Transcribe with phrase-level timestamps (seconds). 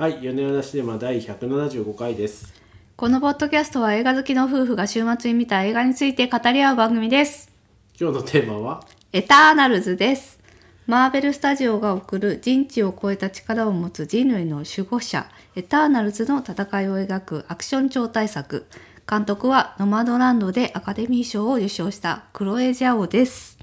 [0.00, 2.54] はい、米山シネマ第175回です。
[2.96, 7.52] このポッドキャストは映画好きの夫婦が週末に見た映画について語り合う番組です。
[8.00, 8.82] 今日のテーマは、
[9.12, 10.40] エターナルズです。
[10.86, 18.64] マーベルスタジオが送る人知を超えた力を持つ人類の守護者、エターナルズの戦いを描くアクション超大作。
[19.06, 23.59] 監督はノマドランドでアカデミー賞を受賞したクロエ・ジャオです。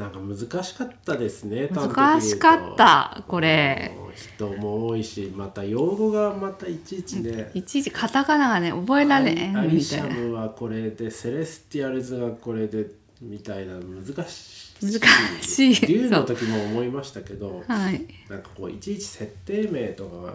[0.00, 3.94] なんか難しかったですね、難しかった、これ。
[4.16, 7.50] 人も多いし、また用語がまたいちいちね。
[7.52, 10.16] いちいちカタカナがね、覚えられんアリシみたいな。
[10.16, 12.86] ャムはこれで、セレスティアルズがこれで、
[13.20, 14.86] みたいな難しい。
[14.86, 15.00] 難
[15.42, 18.06] しい竜の時も思いましたけど、はい。
[18.30, 20.32] なんかこういちいち設定名とかが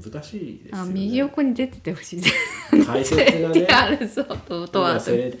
[0.00, 0.92] 難しいですよあ、ね。
[0.94, 2.22] 右横に出ててほしい。
[2.84, 3.66] 解説がね。
[3.66, 4.98] あるぞととは。
[4.98, 5.38] セレ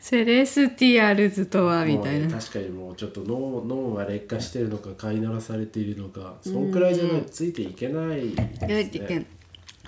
[0.00, 2.26] セレスティアルズとはみたいな。
[2.26, 9.26] ね確かにもうちょっと脳脳が劣化してるのか飼いならされているのかそんくらいじゃないとついていけないですね。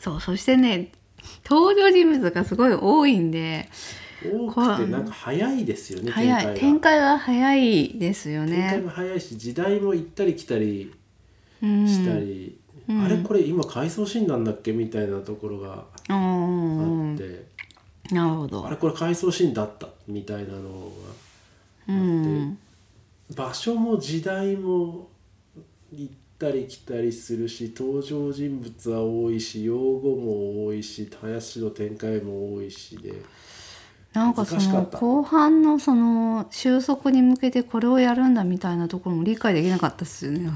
[0.01, 0.93] そうそしてね
[1.49, 3.69] 登場人物がすごい多いんで
[4.25, 6.35] 多くてなんか早いですよね展開が。
[6.37, 10.93] 早い展開が早いですよ展開ねが早いし時代も行ったり来たり
[11.63, 11.89] うん。
[11.89, 12.58] したり、
[12.89, 14.73] あれこれ今回想シーンなんだっけ？
[14.73, 17.45] みたいなところがうあんって、
[18.11, 18.67] なるほど。
[18.67, 19.89] あれこれ回想シーンだった。
[20.07, 20.91] みたいなの
[21.87, 22.59] がうん。
[23.35, 25.09] 場所も時代も
[25.93, 33.13] 行ったり来たりするし登場人物は多いし用語も多いし林の展開も多いしで
[34.15, 40.47] なんかその後半のその収束に向けてこれをやるんだみたいなところも理解できなかったですよね。
[40.47, 40.51] うー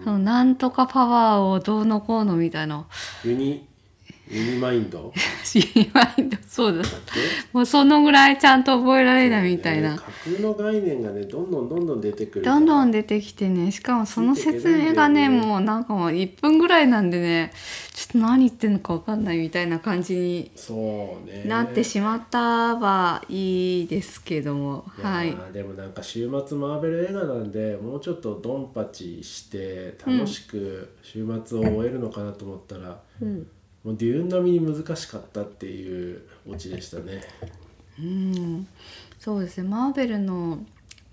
[0.00, 0.02] ん。
[0.04, 2.86] そのなんとかパワーをどうのこうのみたいな。
[3.24, 3.66] ユニ
[4.30, 5.12] ユニマインド？
[5.42, 6.84] 知りまいんだそうだ
[7.52, 9.98] もうそのぐらいちゃんと覚えられないみたいな、ね。
[9.98, 10.04] 架
[10.36, 13.72] 空の概念がねどんどんどんどん出てくるどんどん出てきてね。
[13.72, 17.52] しかもその説明がねねもうなんかもう1分ぐらいなんでね
[18.08, 20.74] ちょっと何言ってんのか分かんないみたいな感じにそ
[21.22, 21.44] うね。
[21.44, 25.32] なってしまったはいいですけども、はい。
[25.34, 33.46] ーでもなんか週末マーベル映画なんでもうちょっとドンパチして楽しく週末を終えるのかなと思ったら、うん。
[33.84, 37.22] もうデューン並みに難しかったっていうオチでしたね。
[37.98, 38.66] うん、
[39.18, 39.68] そうですね。
[39.68, 40.60] マーベルの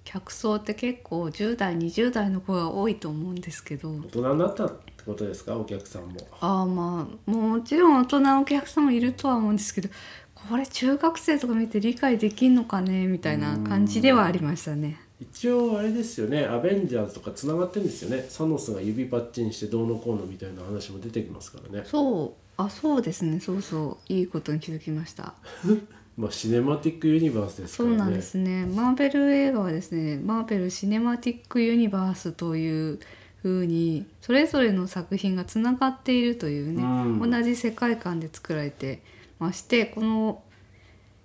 [0.06, 3.92] 客層って結構10代20代の子が多いと思うんですけど。
[3.92, 4.72] 大人になった
[5.06, 5.56] ことですか？
[5.58, 6.20] お客さんも。
[6.40, 9.90] ああまあもうもちろん大人のお客さんもいるとは思うんですけど
[10.34, 13.08] これ中学生とか見て理解できんのかね？
[13.08, 15.00] みたいな感じではありましたね。
[15.20, 16.46] 一応あれですよね。
[16.46, 18.26] アベンジャーズとかつながってるんですよね。
[18.28, 21.86] サノスが指パッチンしてどうのこうのみたいな話も出てきますからね。
[21.88, 22.62] そう。
[22.62, 23.40] あそうですね。
[23.40, 24.14] そうそう。
[24.14, 25.34] いいことに気づきました。
[26.18, 27.96] まあシネマティックユニバースですからね。
[27.98, 28.66] そうなんですね。
[28.66, 33.00] マーベル映画はですねマーベル・シネマティック・ユニバースという
[33.46, 37.30] 風にそれぞれの作品がつながっているというね、うん。
[37.30, 39.04] 同じ世界観で作られて
[39.38, 40.42] ましてこの、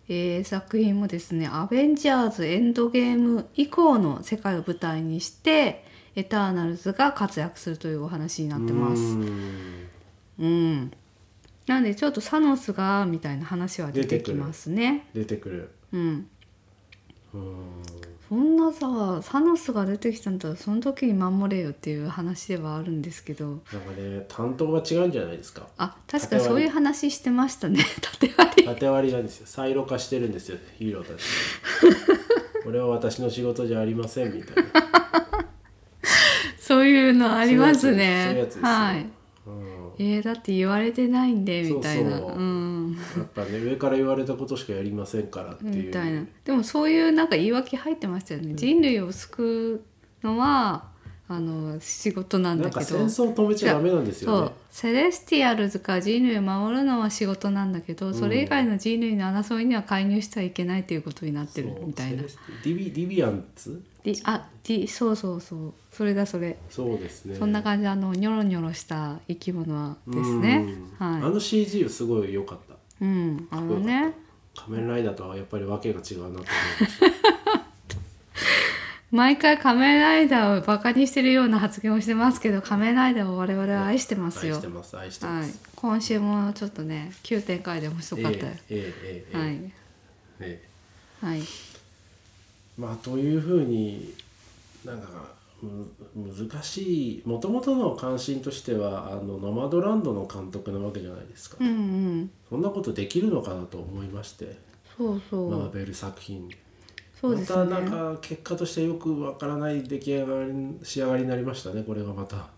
[0.07, 9.01] えー作品もですね「アベンジャーズ・エンドゲーム」以降の世界を舞台にしてエターナルズが活躍するというお話になってます。
[9.01, 9.89] うーん。
[10.41, 10.93] うん、
[11.67, 15.09] なんでちょっとサノスがみたいな話は出てきますね。
[15.15, 15.71] 出てくる。
[15.93, 16.27] うん
[17.33, 23.47] そんなさサノスが出てきたんだったらその時に守れよっていう話ではあるんですけど。
[23.47, 23.69] なんか
[24.01, 25.67] ね担当が違うんじゃないですか。
[25.79, 27.85] あ確かにそういう話してましたね。
[28.01, 28.65] 縦割り。
[28.65, 29.47] 縦割りなんですよ。
[29.49, 31.25] サイロ化してるんですよヒーローたち。
[32.63, 34.71] これは私の仕事じゃありませんみたいな。
[36.61, 38.63] そういうのありますそういうねやつですよ。
[38.65, 39.07] はい。
[39.47, 39.91] うん。
[39.99, 42.11] えー、だって言われてないんでみたいな。
[42.11, 42.70] そうそうん
[43.17, 45.87] やっぱね上から言われたことしかやりませんからっていう。
[45.87, 46.25] みたいな。
[46.45, 49.83] でもそういうなんか言い訳入ってましたよね、人類を救
[50.23, 50.89] うのは
[51.29, 54.37] あの仕事なんなんかだけど戦争止めちゃダメなんですそう。
[54.37, 62.23] よねセレスティアルズか人類を守るのは仕事なんだけど、それ以外の人類の争いには介入してはいけないということになってるみたいな。
[62.23, 63.83] ディビディビアンツ？
[64.05, 65.73] ディあディそうそうそう。
[65.93, 67.35] それだそれ、そうですね。
[67.35, 70.67] そんな感じあのニョロニョロした生き物ですね。
[71.01, 71.07] うん。
[71.07, 72.70] あはの CG すごい良かった。
[72.70, 72.70] い
[73.01, 74.15] うんあのね。
[74.55, 76.45] 仮面ライダーとはやっぱり訳が違うなと思い
[76.81, 77.21] ました
[79.11, 84.55] 毎回仮面ライダーをバカにしてるような発言をしてますけど仮面ライダーを我々は愛してますよ。
[84.57, 85.35] 愛してます愛してはい。
[85.39, 88.47] ます、今週もちょっとね急展開で面白かった。
[88.47, 89.73] よ、ええええええはい。
[90.41, 90.63] え
[91.23, 91.43] えはい。
[92.79, 94.15] まあというふうに
[94.85, 95.19] なんかむ
[96.17, 97.23] 難しい。
[97.27, 102.31] もともとの関心としてはあのノマドランドの監督なわけじゃないですか、うんうん。
[102.49, 104.59] そんなことできるのかなと思いまして。
[104.97, 106.57] そうそう、マーベル作品で
[107.21, 107.65] そうですね。
[107.65, 112.49] またなんか結果としてよくわからない出来上がり仕上がりになりましたねこれがまた。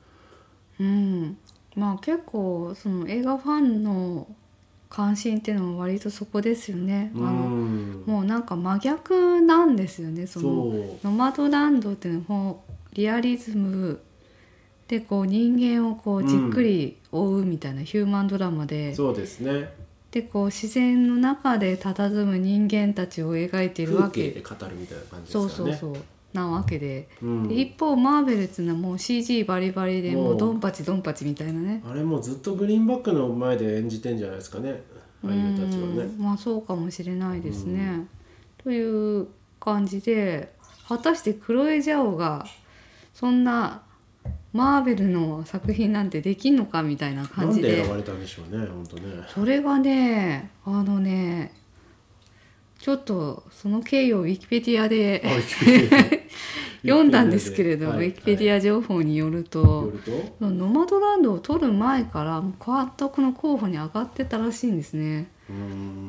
[0.80, 1.36] うん。
[1.76, 4.26] まあ結構その映画ファンの
[4.88, 7.10] 関心っていうのは割とそこですよね。
[7.16, 10.26] あうのんもうなんか真逆なんですよね。
[10.26, 14.00] そのノマドランドっていうのリアリズム
[14.88, 19.72] でこう人間をこうじっくり追うみたいなヒューマンドラマで、そうですね。
[20.10, 24.28] でこう自然の中で佇む人間たちを描いているわけ。
[24.30, 25.94] 風景で語るみたいな感じですそうそうそう。
[26.34, 27.48] なわけで,、うん。
[27.48, 30.34] で一方マーベルっていうのはもう CG バリバリでももう。
[30.34, 31.82] うドンパチドンパチみたいなね。
[31.88, 34.82] あれもずっとグリーンバックの前で演じてんじゃないですかね。
[35.24, 36.02] 俳優たちはね。
[36.02, 36.22] うん。
[36.22, 38.06] まあそうかもしれないですね。
[38.62, 39.28] という
[39.60, 40.52] 感じで
[40.88, 42.46] 果たしてクロエ・ジャオが
[43.12, 43.82] そんな
[44.52, 47.68] マーベルの作品なんてできんのかみたいなな感じで。
[47.68, 49.02] んで選ばれたんでしょうね本当ね。
[49.28, 51.52] それがねあのね
[52.78, 55.22] ちょっとその経緯をウィキペディアで
[56.82, 59.92] 読んだんですけれど、はいウィキペディはア情報によると、
[60.40, 65.30] ノマドランドを撮る前から監督の候補に上がってたらしいんですね。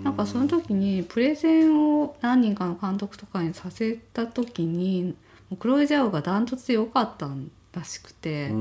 [0.03, 5.15] なんかその時にプレゼンを何人かの監督とかにさせた時に
[5.55, 7.29] クロエ・ジャオがダントツで良かった
[7.73, 8.53] らしくて、で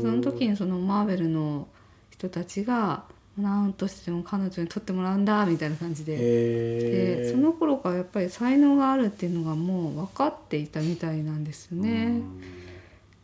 [0.00, 1.68] その時にそのマーベルの
[2.10, 3.04] 人たちが
[3.36, 6.16] 何としても彼女に撮ってもらうんだみたいな感じで。
[6.16, 12.06] でその頃からやっぱり才能があるっていうのがもう分かっていたみたいなんですようね。
[12.08, 12.40] ん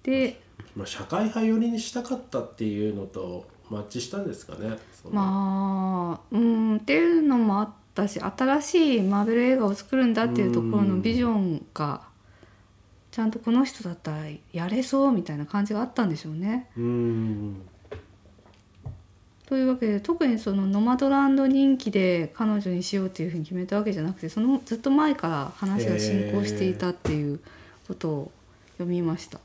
[0.03, 0.41] で
[0.77, 4.77] まあ社会派寄りにしたかったっていうのとマッチしたんですかね
[5.11, 12.03] まあうんっていうのもあったし新しいマーベル映画を作るんだっていうところのビジョンが
[13.15, 16.69] ちゃんとこの人だったらやれそうみたいな感じがあったんでしょうね。
[16.77, 17.63] うーん
[19.47, 27.39] というわけで特にそのノマドランド人気で彼女にしようっていうふうに決めたわけじゃなくてそのずっと前から話が進行していたっていう
[27.87, 28.33] ことを
[28.79, 29.39] 読みました。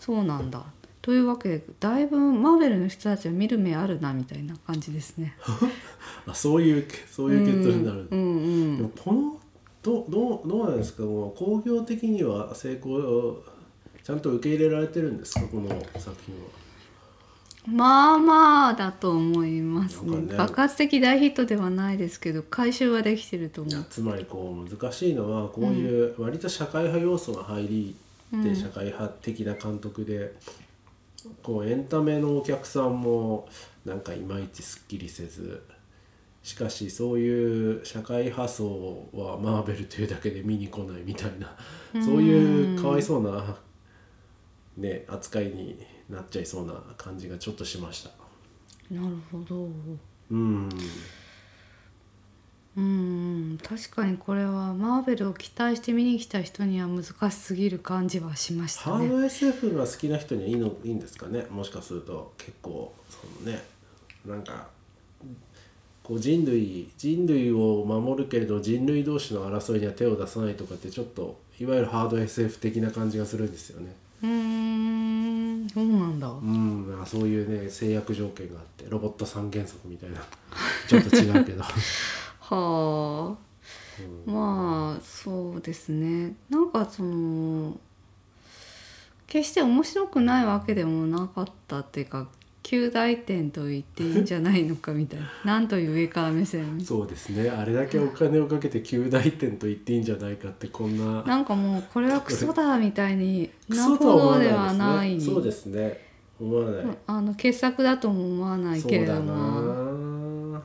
[0.00, 0.64] そうなんだ
[1.02, 5.36] というわけでだいぶマーベルの人たちは見る目あるなみたいな感じですね。
[6.26, 9.41] あそういうそういう結論になる、うんうんでもこの
[9.82, 11.02] どどうどうなんですか？
[11.02, 13.42] もう工業的には成功
[14.04, 15.40] ちゃんと受け入れられてるんですか？
[15.48, 15.68] この
[15.98, 16.48] 作品は。
[17.64, 20.16] まあまあだと思いますね。
[20.16, 20.34] ね。
[20.36, 23.84] 爆発的大ヒットではないですけど回収はできてると思う。
[23.88, 27.96] つまりこう難しいのはこういう割と社会派要素が入り
[28.32, 28.42] うん。
[28.44, 30.32] で社会派的な監督で、
[31.42, 33.46] こうエンタメのお客さんも
[33.84, 35.62] なんかいまいちすっきりせず
[36.42, 41.56] しかしそういう社会派層はマーベルというだけで見に来ないみたいな
[42.02, 43.56] そういうかわいそうな、
[44.76, 45.78] ね、扱いに
[46.08, 48.10] なっちゃいそうな感じがちょっとしました。
[48.92, 49.68] なるほど。
[50.30, 50.68] うん。
[52.74, 58.96] うん確かにこれはマーベルを期待して見に来た人には難しすぎる感じはしましたね。
[58.96, 61.46] ハード SF が好きな人にはいいのいいんですかね？
[61.50, 63.62] もしかすると結構そのね
[64.24, 64.68] なんか
[66.02, 73.94] こう人類人類を守るけれど人類同士の争いには手を出さないとかってちょっといわゆるハード SF 的な感じがするんですよね。
[74.22, 76.28] うーんそうなんだ。
[76.28, 80.16] うんなんかそういうね制約条件があってロボット三原則みたいな。
[80.88, 81.62] ちょっと違うけど。
[82.40, 83.52] はあ。
[84.26, 86.34] まあそうですね。
[86.48, 87.78] なんかその
[89.26, 92.28] 決して面白くないわけでもなかったっていうか
[92.62, 95.26] 旧大点と言っていいんじゃないのかみたいな。
[95.44, 96.80] なんという上から目線。
[96.80, 97.50] そうですね。
[97.50, 101.22] あれだけお金をかけて旧大点と言っていいんじゃないかってこんな。
[101.24, 105.14] なんかもうこれはクソだみたいにクなほどではなない。
[105.16, 106.12] ねそうですね。
[106.40, 110.62] 思わない、あの傑作だとも思わないけれどそうだもな。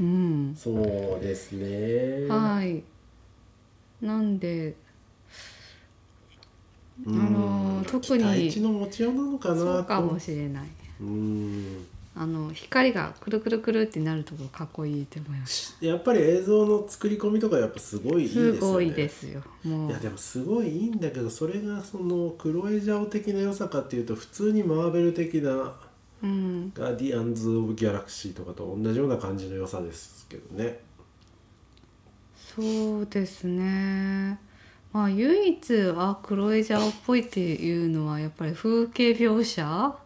[0.00, 0.54] うん。
[0.56, 0.70] そ
[1.20, 2.26] うですね。
[2.28, 2.82] はい。
[4.00, 4.74] なんで
[7.04, 7.20] うん。
[7.20, 8.22] あの特に。
[8.22, 10.62] 期待値の持ちようなのかなそうかもとしれない。
[10.64, 10.81] うん
[12.14, 15.76] あの光がくるくるくるってなるところかっこいいと思います。
[15.80, 18.58] やっぱり映像の作り込みとかやっぱすごいいいですよね。
[18.58, 25.74] すごいですよもいうやでもすごいいいんだけどそれがそのクロエジャオ的な良さかっていうと普通にマーベル的な
[26.22, 26.72] うん。
[26.74, 30.80] ガーディアンズ・オブ・ギャラクシーとかと同じような感じの良さですけどね。
[32.36, 34.38] そうですね。
[34.92, 39.96] まあ唯一あクロエジャオっぽいっていうのはやっぱり風景描写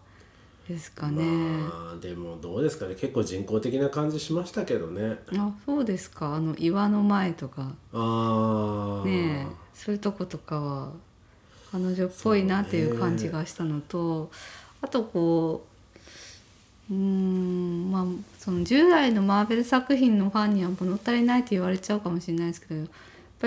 [0.69, 2.97] ですかね、まあでもどうですかね。
[2.97, 5.19] 結構人工的な感じしましたけどね。
[5.37, 6.35] あそうですか。
[6.35, 7.73] あの岩の前とか。
[7.93, 10.93] ああねえそういうとことかは
[11.71, 14.31] 彼女っぽいなっていう感じがしたのと、
[14.81, 15.65] あとこ
[16.91, 18.05] ううーんまあ
[18.39, 22.87] その従来のマーベル作品のファンには物足りないって言われちゃうかもしれないですけど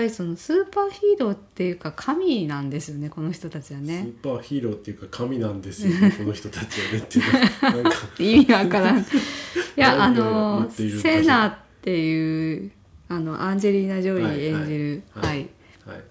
[0.00, 7.82] ぱりそのスーパーヒーローっていうか神なんですよねこの人たちはスねーパーヒーローっていうか神なんですよね この人たちはねっていう。
[7.82, 8.98] なんか意味わからん。
[9.00, 9.04] い
[9.76, 12.70] やあのセナっていう
[13.08, 15.26] あのアンジェリーナ・ジョリー演じるはい。
[15.26, 15.48] はい。
[15.86, 16.04] はい。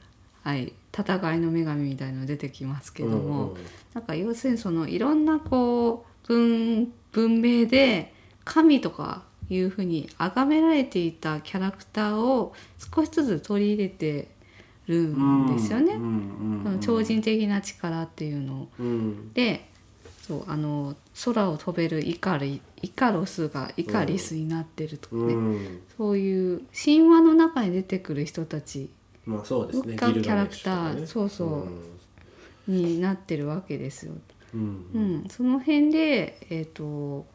[0.43, 0.73] はい。
[0.95, 3.65] 戦いの女神みたいの出てきますけども、うんうん。
[3.93, 12.53] なんか要するにそのいろんなこう文文明で神とかいうふうに崇められていたキャラクターを
[12.95, 14.27] 少しずつ取り入れて
[14.87, 15.93] るんですよね。
[15.93, 18.53] うんうんその超人的な力っていうの。
[18.63, 18.67] を。
[18.79, 19.33] うん。
[19.33, 19.69] で
[20.21, 25.81] そうあの空を飛べるイカリイカロスがイカリスになってるとかね、うん。
[25.97, 28.89] そういう神話の中に出てくる人たち
[29.25, 30.89] まあそうですねがギルガメッシュとかね。
[30.89, 31.67] キャラクターそうそ
[32.67, 34.13] うになってるわけですよ。
[34.53, 34.61] うん。
[34.93, 37.25] ううんん、その辺でえっ、と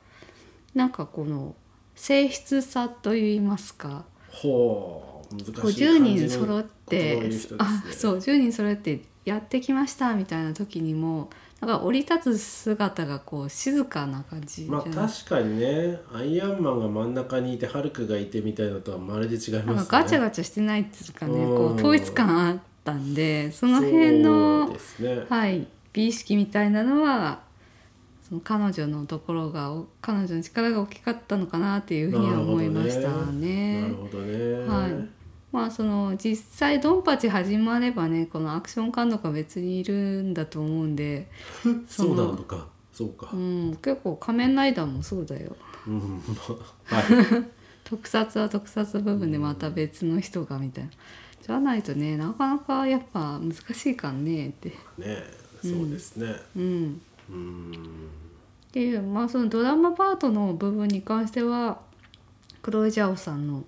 [0.74, 1.54] なんかこの
[1.94, 4.04] 性質差といいますか。
[4.30, 7.30] ほう難しい感じ10の人揃ってね。
[7.58, 19.90] あそう10人揃ってやってきましたみたいな時にもなんか降り立つ姿がこう静かな感じまあ確かにねアイアンマンが真ん中にいてハルクがいてみたいなのとはまるで違いますね。
[19.90, 21.56] かガチャガチャしてないっていうかねうん。
[21.56, 24.76] こう統一感あったんでその辺のね。
[25.28, 27.40] はい美意識みたいなのは
[28.28, 33.82] その彼女のところがお彼女の力が大きかったのかなっていうふうには思いましたね。
[33.82, 34.66] なるほどね。
[34.66, 35.08] はい。
[35.52, 41.28] まあその実際ドンパチ始まればねこのアクション監督が別にいるんだと思うんで、
[41.86, 42.66] そうなのか。
[42.94, 43.28] そうか。
[43.32, 45.54] うん、結構仮面ライダーもそうだよ。
[45.86, 46.22] うん。
[46.26, 46.34] ま
[46.92, 47.04] あはい。
[47.84, 50.90] 特撮は特撮部分でまた別の人がみたいな。
[51.42, 54.70] じゃないとねなかなかやっぱ難しいかんねって。
[54.96, 55.22] ね
[55.60, 56.34] そうですね。
[56.56, 56.62] うん。
[56.62, 61.80] うんっていうまあそのドラマパートの部分に関しては
[62.62, 63.64] クロエ・ジャオさんの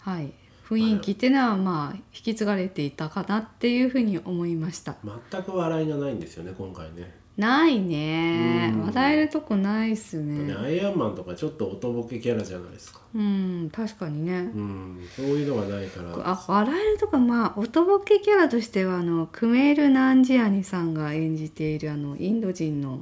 [0.00, 0.32] はい
[0.68, 4.96] 雰囲気っていうのはまあ引き継がれていたかなっていうふうに思いました。
[5.30, 7.21] 全く笑いがないんですよね今回ね。
[7.36, 8.72] ないね。
[8.74, 8.86] うん。
[8.86, 10.52] 笑えるとこないっすね。
[10.52, 13.00] ねアイアンマンとかちょっとおとぼけキャラじゃないですか。
[13.14, 14.50] うん確かにね。
[14.54, 16.12] うんそういうのがないから。
[16.14, 23.00] あ笑えるとかまあおとぼけキャラとしてはあのクメール・ナンジアニさんが演じているあのインド人の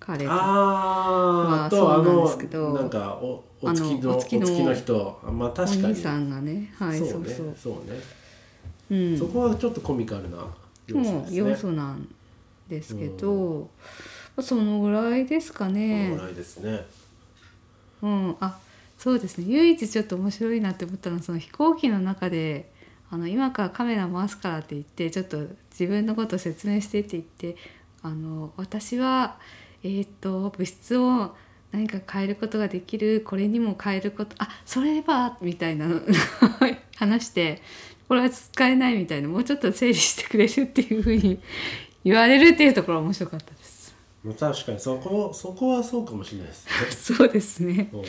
[0.00, 5.20] 彼あまあーとあそうなんでのすけどなんかおお月のあのお月のお月の人。
[5.22, 5.86] あまあお確かに。
[5.86, 6.72] 兄さんがね。
[6.78, 7.54] はいそうねそうそう。
[7.58, 8.00] そうね。
[8.90, 9.18] うん。
[9.18, 10.38] そこはちょっとコミカルな
[10.86, 11.36] 要素ですね。
[11.38, 12.08] 要素なん
[12.68, 13.70] ですけど、
[14.40, 16.84] そのぐらいですかこねのぐらいですね。
[18.02, 18.36] うん。
[18.40, 18.58] あ
[18.98, 19.44] そうですね。
[19.48, 22.70] 唯一ちょっと面白いなって思ったのはその飛行機の中で
[23.10, 27.56] あの今からカメラ回すからって言ってちょっと自分のことを説明してって言って
[28.02, 29.38] あの私は
[29.82, 31.34] えーっと物質を
[31.72, 35.86] 何か変えることができるこれにも変えることあそれはみたいな
[36.96, 37.62] 話して
[38.08, 41.40] これは使えないみたいなもうちょっと整理してくれるっていうふうに
[42.06, 43.92] 言われるっていうところが面白かったです。
[44.22, 46.70] まあ確かにそこそこはそうかもしれないですね。
[47.18, 47.90] そうですね。
[47.92, 48.02] うん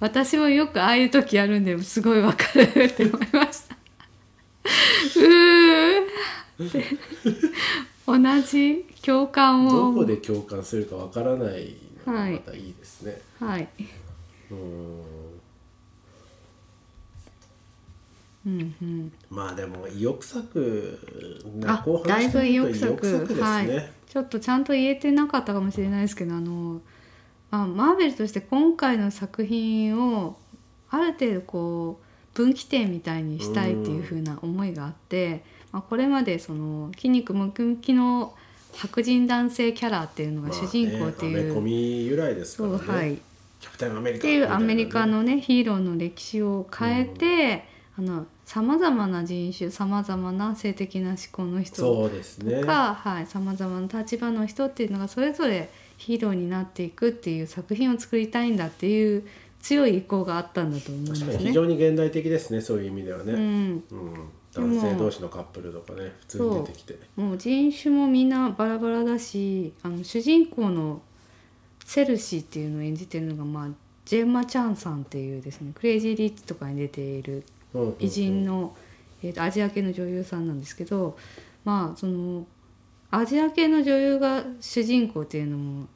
[0.00, 3.76] 私もよくああいう時あるんですごいわかるって思いました。
[5.20, 6.74] うー
[8.06, 9.70] 同じ共感を。
[9.70, 13.68] どこで共感するかわからないのがまたいいですね、はい、
[14.50, 15.00] うん
[18.46, 20.98] うんうん、まあでも意欲作
[21.66, 26.80] あ後半だいぶ意欲作作ですね、はい、ちょっとちゃんと言えてなかったかもしれないですけどあの、
[27.50, 30.36] まあ、マーベルとして今回の作品を
[30.90, 38.34] ある程度こう分岐点みたいにしたいっていう風な思いがあって、まあ、これまでその筋肉ムキムキの
[38.74, 43.18] 白人男性キャラっていうのが主人公っていう、まあね、由来ですからね、そうはい。
[43.60, 47.64] キャプテンアメリカっていうアメリカののねヒーローの歴史を変えて
[48.44, 52.60] さまざまな人種さまざまな性的な思考の人そうですね。
[52.60, 59.26] とかさまざまな立場の人っていうのがそれぞれヒーローになっていくっていう作品を作りたいんだっていう
[59.62, 61.52] 強い意向があったんだと思うんです確かに非ね。
[61.52, 64.28] 常に現代的ですねそういう意味ではね、うん、うん。
[64.52, 66.98] 男性同士のカップルとかね普通に出てきて。
[67.16, 71.00] もう人種もみんなバラバラだしあの主人公の
[71.84, 73.68] セルシーっていうのを演じてるのが、まあ、
[74.04, 77.98] ジェンマ・チャンさんっていうですね「クレイジー・リッチ」とかに出ているうんうんうん。
[77.98, 78.74] 美人の、
[79.22, 81.16] えーとアジア系の女優さんなんですけど
[81.64, 82.46] まあその
[83.10, 85.86] アジア系の女優が主人公っていうのも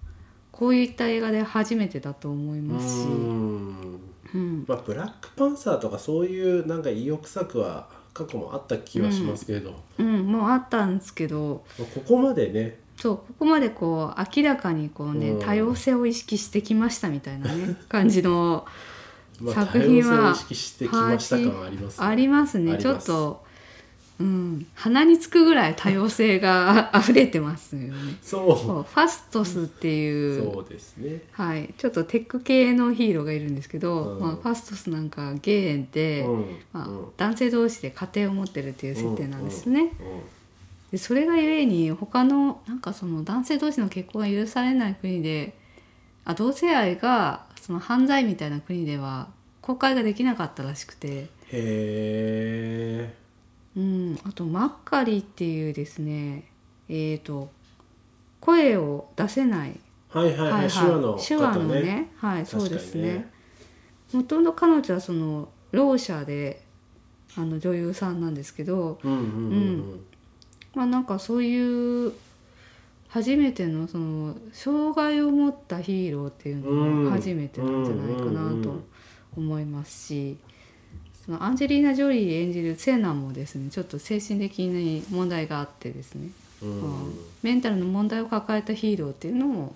[0.53, 4.01] こういった映画で初めてだと思いますし、うん。
[4.35, 11.65] うん、まあブラックパンサーとかそういうなんか意欲作は過去もあった気はしますけれど、うん、もうあったんですけど。
[11.79, 12.81] まあここまでね。
[12.97, 13.17] そう。
[13.17, 15.41] ここまでこう明らかにこうね、うん。
[15.41, 18.73] 多様性を意識してきましたみたいなね感じのまあ、
[19.47, 22.07] 作品は多様性を意識してきました感ありますね。
[22.07, 22.79] ありますね。
[22.79, 23.49] ちょっと
[24.21, 27.95] うん、鼻につくぐらい多様性が 溢れてますよね。
[28.21, 28.57] そう。
[28.57, 31.23] ファストスっていうそうですね。
[31.31, 34.21] はい、ちょっとテック系のヒーローがいるんですけど、うん。
[34.21, 36.45] まあ、ファストスなんかゲイで、うん。
[36.73, 37.05] まあうん。
[37.17, 39.83] 男性同士で家庭を持ってるっていう設定なんですね。
[39.83, 39.89] うん。
[40.91, 45.55] でそれがゆえに他のなんかその男性同士の結婚が許されない国で
[46.29, 49.29] あ同性愛がその犯罪みたいな国では
[49.63, 53.15] 公開ができなかったらしくて、へえ
[53.75, 56.45] うん、あとマッカリっていうですね
[56.91, 57.51] えー、と
[58.41, 59.81] 声を出せない。
[60.11, 63.31] はいはいはい、手話の方手話のねねはいそうですね。
[64.13, 66.63] もともと彼女はそのろう者で
[67.39, 68.99] あの女優さんなんですけど。
[69.03, 69.19] うんうん。
[69.19, 70.05] うん。
[70.75, 72.13] まあなんかそういう
[73.09, 78.83] 初めてのその障害を持ったヒーローっていうのが初めてなんじゃないかなと
[79.37, 80.37] 思いますし
[81.25, 86.31] そのアンジェリーナ・ジョリー演じるセナもですねちょっと精神的に問題があってですね、
[86.63, 87.15] うん。
[87.43, 89.75] メンタルの問題を抱えたヒーローっていうのも、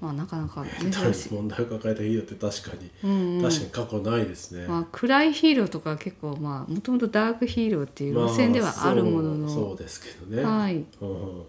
[0.00, 1.34] まあ、なかなか珍しい。
[1.34, 3.42] 問題を抱えたヒーローって確かに、うんうん。
[3.42, 11.42] 確かに過去ないですね、まあ、暗いヒーローとか結構まあもともとダークヒーローっていう路線ではあるものの、まあそうそうですけどね、はい、うん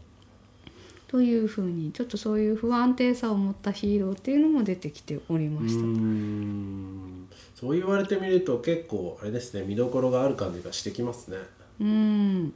[1.16, 5.82] というふうにちょっとそういう不安定さを持ったヒーローっていうのも出てきておりうました。
[5.82, 7.30] ん。
[7.56, 11.38] そう言われてみると結構あれですね見どころがある感じがしてきますね。
[11.80, 12.54] うん。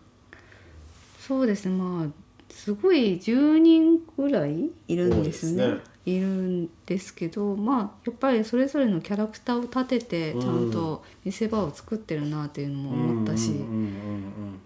[1.22, 1.75] そうですね。
[1.78, 2.08] まあ
[2.50, 5.63] すごい10人ぐらいいるんですね。
[6.06, 14.62] 多いるんですけどまあやっぱりそれぞれのキャラクターを立ててうんちゃんと見せ場を作ってるなっていうのも思ったし、うんうん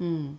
[0.00, 0.08] うん。
[0.08, 0.38] うん、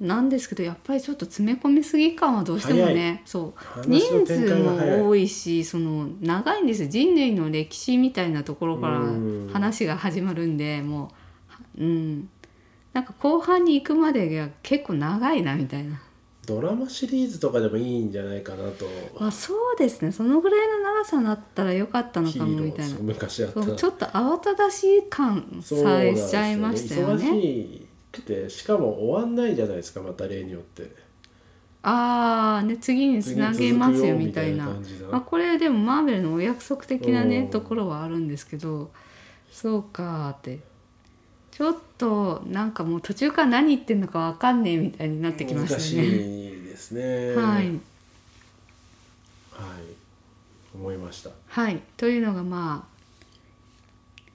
[0.00, 3.80] なんですけどやっぱりちょっと詰め込みすぎ感はどうしても早ねそう。
[3.86, 6.88] 人数も多いしその長いんですよ。
[6.88, 9.50] 人類の歴史みたいなところからうん。
[9.52, 11.10] 話が始まるんでも
[11.76, 12.28] ううん。
[12.92, 16.00] なんか後半に行くまでが結構長いなみたいな。
[16.46, 18.86] ドラマシリーズとかでもいいんじゃないかなと。
[19.20, 20.10] まあ、そうですね。
[20.12, 22.94] そのぐらいの長さだったらよかったのかもみたいな。
[22.94, 23.62] ー昔あった。
[23.62, 27.24] そうちょっと慌ただしい感さえしちゃいましたよね。
[27.26, 31.08] 忙しくてしかも終わんないじゃないですかまた例によって。
[31.82, 34.66] ああね次につなげますよみたいな。
[35.10, 38.90] まあ、これでもマーベルのお約束的なねうんところはあるんですけど
[39.50, 40.60] そうかーって。
[41.50, 46.08] ちょっとなんかもう途中から何言ってんのかわかんねえみたいになってきま難したね。
[46.08, 47.34] しいですね。
[47.34, 47.78] はい、はい。
[50.72, 51.30] 思いました。
[51.48, 52.98] はい、というのがまあ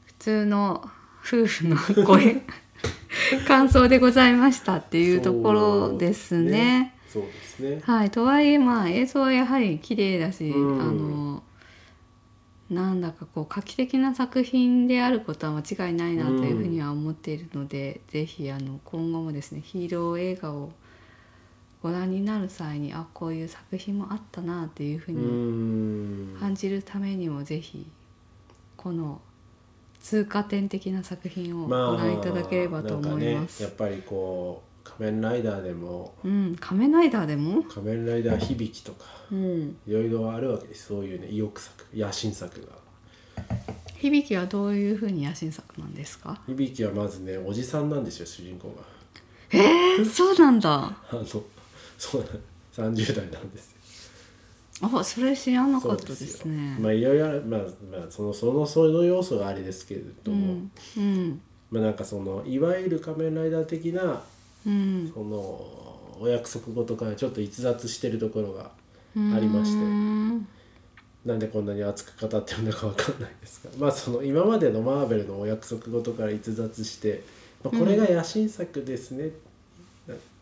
[0.06, 0.90] 普通の
[1.26, 2.42] 夫婦の声
[3.48, 6.94] 感想でございましたっていうところですね。
[7.08, 7.82] そうですね。
[7.84, 10.82] はい、とはいえまあ映像はやはり綺麗だし、うん。
[10.82, 11.44] あの
[12.70, 20.72] なんだかこう画期的な作品であることは間違いないなというふうには思っているので、ぜひあの今後もですねヒーロー映画を
[21.84, 26.40] ご覧になる際にあこういう作品もあったなっていうふううにん。
[26.40, 27.86] 感じるためにもぜひ
[28.76, 29.22] この
[30.04, 33.64] 通過点的な作品をご覧いただければと思います。
[33.64, 40.88] なんかねやっぱりこう仮面ライダーでもうん、仮面ライダーでも、仮面ライダー響きとかうん、いろいろあるわけです。
[40.88, 42.68] そういうね意欲作野心作が。
[43.98, 46.38] 響きはどういうふうに野心作なんですか？
[46.48, 48.84] 響きはまずねおじさんなんですよ主人公が。
[49.52, 50.70] えー、そうなんだ。
[50.74, 52.28] あのそうな
[52.92, 53.78] 30代なんですよ
[54.84, 56.78] あそれ知らなかったですね。
[56.80, 57.60] まあいろいろまあ
[57.92, 61.42] まあそのそのその要素がありですけれどうも、んうん。
[61.72, 64.22] まあなんかそのいわゆる仮面ライダー的な
[64.66, 65.12] うん。
[65.14, 65.36] その
[66.20, 68.72] お約束事からちょっと逸脱してるところが
[69.16, 69.78] うんありまして。
[69.78, 70.48] うん
[71.26, 73.72] なんでこんなに熱く語ってるのかわかんないですが。
[73.78, 77.24] まあその今までのマーベルのお約束事から逸脱して、
[77.64, 79.30] まあ、これが野心作ですね、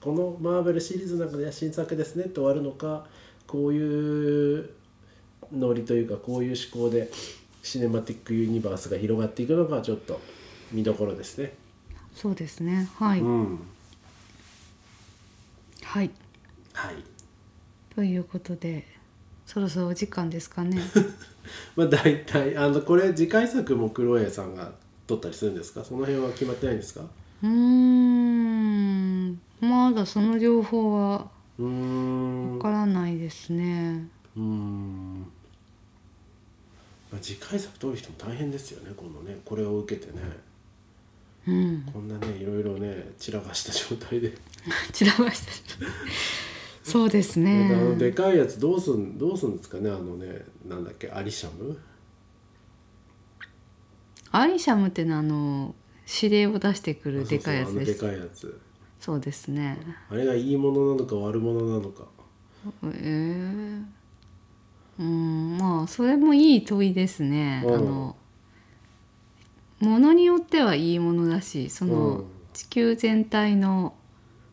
[0.02, 3.06] このマーベルシリーズの中で野心作ですねって終わるのか
[3.52, 4.70] こういう
[5.54, 7.12] ノリというかこういう思考で
[7.62, 10.22] シネマティックユニバースが広がっていくのかはちょっと
[10.72, 11.54] 見どころですね。
[12.16, 12.88] そうですね。
[12.96, 13.60] はい、うん、
[15.84, 16.10] はい。
[16.74, 16.96] はい。
[17.94, 18.88] ということで
[19.46, 20.80] そろそろお時間ですかね。
[21.76, 24.72] まあ大体あのこれ次回作もクロエさんが
[25.08, 25.84] 撮ったりするんですか？
[25.84, 27.02] その辺は決まってないんですか？
[27.44, 29.42] うーん。
[29.60, 31.30] まだその情報は
[31.66, 34.08] わからないですね。
[34.36, 35.20] うーん、
[37.12, 40.22] まあ、次回作撮る人も大変ですよねこのねこれを受けてね。
[41.48, 41.82] うん。
[41.92, 44.34] こんなねいろいろね散らかした状態で、
[44.94, 45.52] 散らばして
[46.84, 51.78] そうですあのねでかいやつどうすんどうすんですかねあのねなんだっけアリシャム？
[54.32, 55.76] アリシャムってのはあの
[56.22, 57.94] 指令を出してくるでかいやつです。
[57.94, 58.60] でかいやつ
[59.02, 59.78] そうですね。
[60.10, 62.06] あれがいいものなのか悪者なのか。
[62.86, 63.84] えー、
[65.00, 67.74] うんまあそれもいい問いですね、うん。
[67.74, 68.16] あの
[69.80, 72.26] ものによってはいいものだしその、うん。
[72.54, 73.96] 地球全体の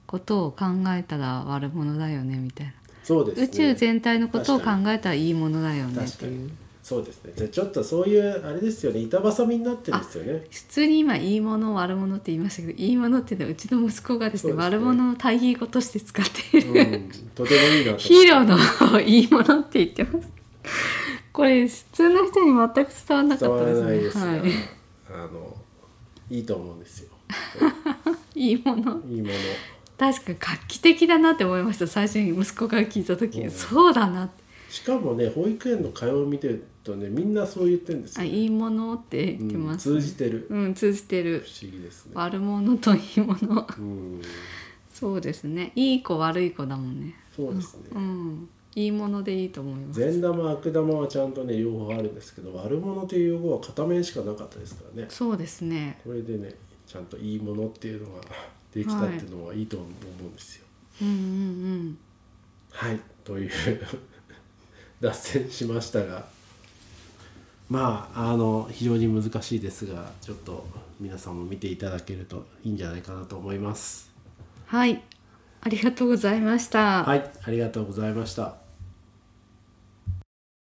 [0.07, 0.65] ことを考
[0.97, 2.73] えたら悪者だよねみたいな、
[3.05, 6.51] そうですね宇宙全体のことを考えたらいいものだよねっていう
[6.89, 20.31] そうですねじゃあちょっとそういうあれですよね板挟みになってるんですよね普通に今いいもの悪者って言いましたけどいいものっていうのはうちの息子がですねね悪者の対義語として使っている、うん、とてもいいなヒーローのいいものって言ってます。
[21.31, 23.87] これ普通の人に全く伝わらなかったですね。
[23.87, 24.41] ないですが、はい。
[25.11, 25.57] あの
[26.31, 27.11] いいと思うんですよ
[28.35, 29.03] いいもの。
[29.07, 29.35] いいもの
[29.99, 31.87] 確かに画期的だなって思いました。
[31.87, 34.48] 最初に息子が聞いた時、うんそうだなって。
[34.69, 39.83] しかもね保育園の会話を見てるとねみんなそう言ってるんですあ、よ、いいものって言ってうん、ます。
[39.85, 41.45] 通じてるうん、通じてる。
[41.47, 43.67] 不思議ですね悪者といいもの。
[43.79, 44.23] うん
[44.93, 45.71] そうですね。
[45.77, 47.15] いい子悪い子だもんね。
[47.35, 48.49] そうですね、うん。
[48.75, 50.01] いいものでいいと思います。
[50.01, 56.01] 善玉悪玉はちゃんとね両方あるんですけど悪者という用語は片面しかなかったですからねそうですね。
[56.05, 56.53] これでね
[56.87, 58.21] ちゃんといいものっていうのが
[58.75, 60.65] できたっていうのはいいと思うんですよ
[61.03, 61.99] うんうん
[62.71, 63.51] はい、という
[65.01, 66.25] 脱線しましたが
[67.69, 70.67] まああの非常に難しいですがちょっと
[71.01, 74.11] 皆さんも見ていただけるといいんじゃないかなと思います
[74.67, 75.03] はい。
[75.61, 77.05] ありがとうございました。
[77.05, 78.68] はいありがとうございました